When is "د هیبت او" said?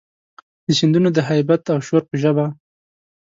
1.13-1.79